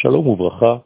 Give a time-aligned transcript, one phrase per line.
[0.00, 0.84] Shalom Ouvracha,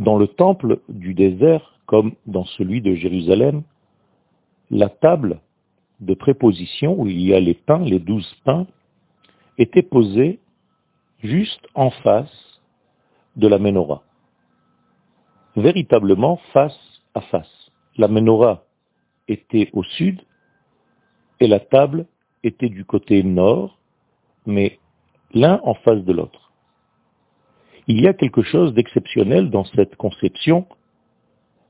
[0.00, 3.62] dans le temple du désert, comme dans celui de Jérusalem,
[4.70, 5.40] la table
[6.00, 8.66] de préposition où il y a les pains, les douze pains,
[9.56, 10.40] était posée
[11.22, 12.60] juste en face
[13.36, 14.02] de la menorah.
[15.54, 16.80] Véritablement face
[17.14, 17.70] à face.
[17.96, 18.64] La menorah
[19.28, 20.20] était au sud
[21.38, 22.06] et la table
[22.42, 23.78] était du côté nord,
[24.44, 24.80] mais
[25.32, 26.43] l'un en face de l'autre.
[27.86, 30.66] Il y a quelque chose d'exceptionnel dans cette conception,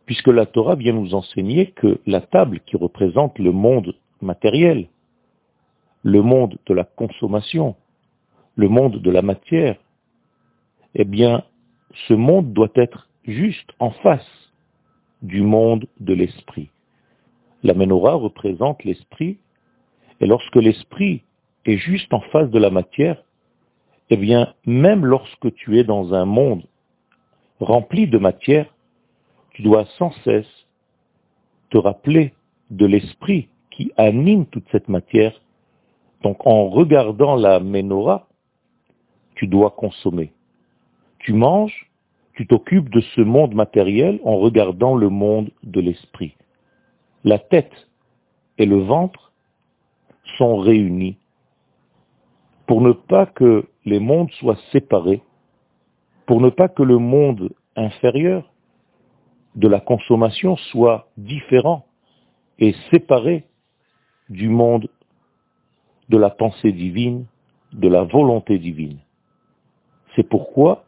[0.07, 4.89] puisque la Torah vient nous enseigner que la table qui représente le monde matériel,
[6.05, 7.75] le monde de la consommation,
[8.55, 9.77] le monde de la matière,
[10.95, 11.43] eh bien,
[12.07, 14.53] ce monde doit être juste en face
[15.23, 16.71] du monde de l'esprit.
[17.63, 19.39] La menorah représente l'esprit,
[20.21, 21.23] et lorsque l'esprit
[21.65, 23.23] est juste en face de la matière,
[24.11, 26.65] eh bien, même lorsque tu es dans un monde
[27.61, 28.67] rempli de matière,
[29.51, 30.67] tu dois sans cesse
[31.71, 32.35] te rappeler
[32.71, 35.33] de l'esprit qui anime toute cette matière.
[36.23, 38.27] Donc en regardant la menorah,
[39.35, 40.33] tu dois consommer.
[41.19, 41.91] Tu manges,
[42.35, 46.37] tu t'occupes de ce monde matériel en regardant le monde de l'esprit.
[47.25, 47.89] La tête
[48.59, 49.33] et le ventre
[50.37, 51.17] sont réunis
[52.67, 55.23] pour ne pas que les mondes soient séparés,
[56.27, 58.51] pour ne pas que le monde inférieur
[59.55, 61.87] de la consommation soit différent
[62.59, 63.45] et séparé
[64.29, 64.89] du monde
[66.09, 67.27] de la pensée divine,
[67.73, 68.99] de la volonté divine.
[70.15, 70.85] C'est pourquoi,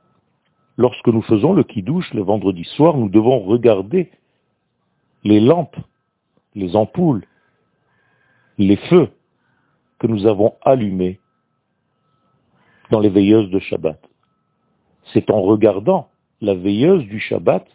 [0.77, 4.11] lorsque nous faisons le kidouche le vendredi soir, nous devons regarder
[5.25, 5.77] les lampes,
[6.55, 7.27] les ampoules,
[8.59, 9.11] les feux
[9.99, 11.21] que nous avons allumés
[12.91, 14.01] dans les veilleuses de Shabbat.
[15.13, 16.09] C'est en regardant
[16.41, 17.67] la veilleuse du Shabbat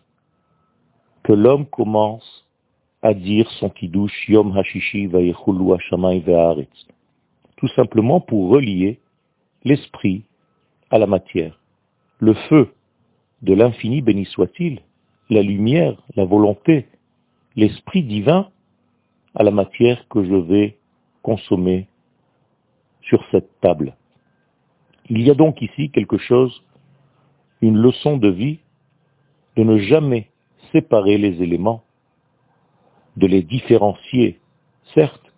[1.23, 2.45] que l'homme commence
[3.01, 6.87] à dire son kiddush Yom Hashishi Vayechulu Hashamay Ve'aretz.
[7.57, 8.99] Tout simplement pour relier
[9.63, 10.23] l'esprit
[10.89, 11.59] à la matière.
[12.19, 12.73] Le feu
[13.41, 14.81] de l'infini béni soit-il,
[15.29, 16.87] la lumière, la volonté,
[17.55, 18.49] l'esprit divin
[19.35, 20.77] à la matière que je vais
[21.23, 21.87] consommer
[23.01, 23.95] sur cette table.
[25.13, 26.63] Il y a donc ici quelque chose,
[27.59, 28.59] une leçon de vie,
[29.57, 30.29] de ne jamais
[30.71, 31.83] séparer les éléments,
[33.17, 34.39] de les différencier,
[34.93, 35.33] certes,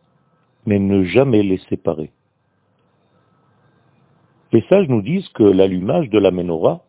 [0.67, 2.11] mais ne jamais les séparer.
[4.51, 6.83] Les sages nous disent que l'allumage de la menorah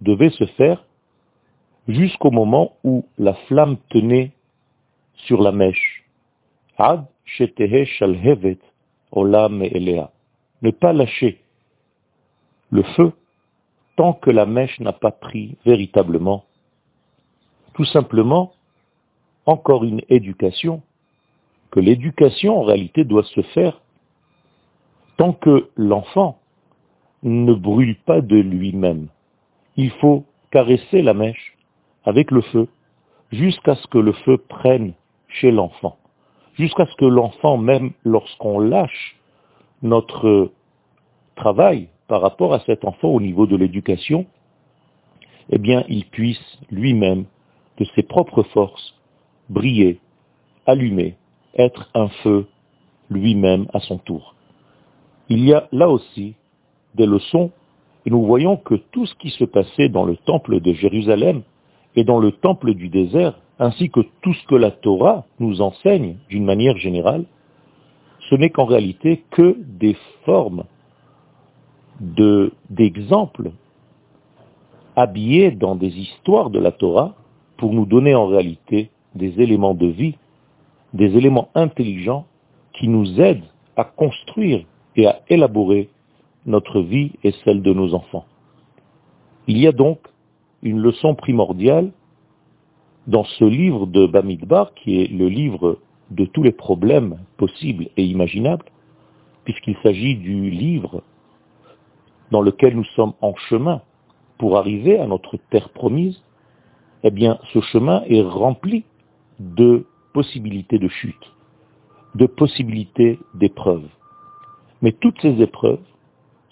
[0.00, 0.82] devait se faire
[1.88, 4.32] jusqu'au moment où la flamme tenait
[5.26, 6.06] sur la mèche.
[6.78, 7.04] Ad
[9.12, 10.10] olam elea.
[10.62, 11.42] Ne pas lâcher
[12.70, 13.12] le feu
[13.96, 16.44] tant que la mèche n'a pas pris véritablement.
[17.74, 18.52] Tout simplement,
[19.46, 20.82] encore une éducation,
[21.70, 23.80] que l'éducation en réalité doit se faire
[25.16, 26.38] tant que l'enfant
[27.22, 29.08] ne brûle pas de lui-même.
[29.76, 31.56] Il faut caresser la mèche
[32.04, 32.68] avec le feu
[33.30, 34.94] jusqu'à ce que le feu prenne
[35.28, 35.96] chez l'enfant,
[36.54, 39.16] jusqu'à ce que l'enfant, même lorsqu'on lâche
[39.82, 40.50] notre
[41.36, 44.26] travail par rapport à cet enfant au niveau de l'éducation,
[45.48, 47.26] eh bien, il puisse lui-même,
[47.78, 48.96] de ses propres forces,
[49.48, 50.00] briller,
[50.66, 51.14] allumer,
[51.56, 52.48] être un feu
[53.10, 54.34] lui-même à son tour.
[55.28, 56.34] Il y a là aussi
[56.96, 57.52] des leçons,
[58.04, 61.42] et nous voyons que tout ce qui se passait dans le temple de Jérusalem
[61.94, 66.16] et dans le temple du désert, ainsi que tout ce que la Torah nous enseigne
[66.28, 67.24] d'une manière générale,
[68.28, 70.64] ce n'est qu'en réalité que des formes
[72.00, 73.52] d'exemples
[74.96, 77.14] habillés dans des histoires de la Torah
[77.56, 80.16] pour nous donner en réalité des éléments de vie,
[80.94, 82.26] des éléments intelligents
[82.72, 83.44] qui nous aident
[83.76, 84.64] à construire
[84.96, 85.88] et à élaborer
[86.46, 88.24] notre vie et celle de nos enfants.
[89.46, 89.98] Il y a donc
[90.62, 91.92] une leçon primordiale
[93.06, 95.78] dans ce livre de Bamidbar, qui est le livre
[96.10, 98.66] de tous les problèmes possibles et imaginables,
[99.44, 101.02] puisqu'il s'agit du livre
[102.30, 103.82] dans lequel nous sommes en chemin
[104.38, 106.22] pour arriver à notre terre promise,
[107.02, 108.84] eh bien, ce chemin est rempli
[109.38, 111.32] de possibilités de chute,
[112.14, 113.88] de possibilités d'épreuves.
[114.82, 115.80] Mais toutes ces épreuves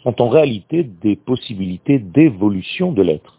[0.03, 3.39] sont en réalité des possibilités d'évolution de l'être.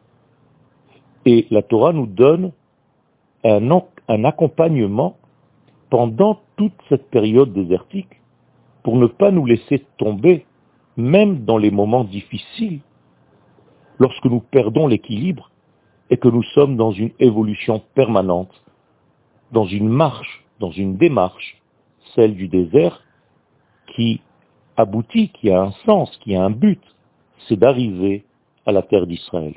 [1.25, 2.51] Et la Torah nous donne
[3.43, 3.69] un,
[4.07, 5.17] un accompagnement
[5.89, 8.21] pendant toute cette période désertique
[8.83, 10.45] pour ne pas nous laisser tomber
[10.99, 12.81] même dans les moments difficiles,
[13.99, 15.49] lorsque nous perdons l'équilibre
[16.09, 18.53] et que nous sommes dans une évolution permanente,
[19.51, 21.61] dans une marche, dans une démarche,
[22.15, 23.03] celle du désert,
[23.95, 24.21] qui
[24.77, 26.81] aboutit, qui a un sens, qui a un but,
[27.47, 28.25] c'est d'arriver
[28.65, 29.55] à la terre d'Israël.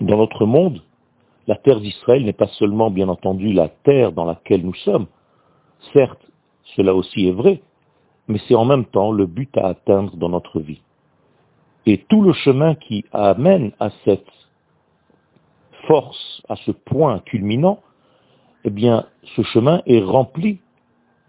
[0.00, 0.82] Dans notre monde,
[1.46, 5.06] la terre d'Israël n'est pas seulement, bien entendu, la terre dans laquelle nous sommes.
[5.92, 6.26] Certes,
[6.76, 7.62] cela aussi est vrai,
[8.28, 10.80] mais c'est en même temps le but à atteindre dans notre vie.
[11.86, 14.30] Et tout le chemin qui amène à cette
[15.86, 17.80] force, à ce point culminant,
[18.64, 19.06] eh bien,
[19.36, 20.60] ce chemin est rempli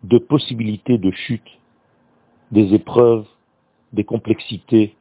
[0.03, 1.59] de possibilités de chute,
[2.51, 3.25] des épreuves,
[3.91, 4.95] des complexités.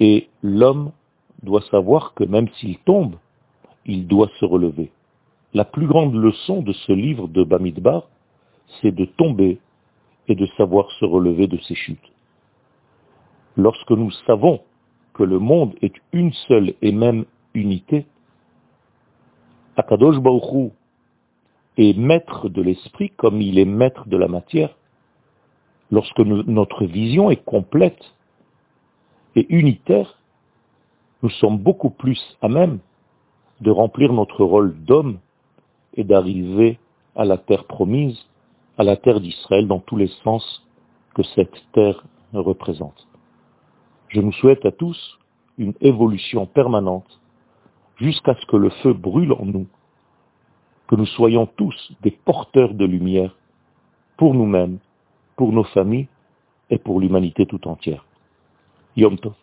[0.00, 0.90] Et l'homme
[1.42, 3.16] doit savoir que même s'il tombe,
[3.86, 4.90] il doit se relever.
[5.54, 8.08] La plus grande leçon de ce livre de Bamidbar,
[8.80, 9.58] c'est de tomber
[10.30, 12.12] et de savoir se relever de ses chutes.
[13.56, 14.60] Lorsque nous savons
[15.12, 18.06] que le monde est une seule et même unité,
[19.76, 20.70] Akadosh Baruch
[21.76, 24.76] est maître de l'esprit comme il est maître de la matière.
[25.90, 28.14] Lorsque notre vision est complète
[29.34, 30.20] et unitaire,
[31.24, 32.78] nous sommes beaucoup plus à même
[33.60, 35.18] de remplir notre rôle d'homme
[35.94, 36.78] et d'arriver
[37.16, 38.18] à la terre promise,
[38.78, 40.66] à la terre d'Israël dans tous les sens
[41.14, 43.06] que cette terre représente.
[44.08, 45.18] Je nous souhaite à tous
[45.58, 47.20] une évolution permanente
[47.96, 49.66] jusqu'à ce que le feu brûle en nous,
[50.88, 53.36] que nous soyons tous des porteurs de lumière
[54.16, 54.78] pour nous-mêmes,
[55.36, 56.08] pour nos familles
[56.70, 58.04] et pour l'humanité tout entière.
[58.96, 59.34] Yom Tov.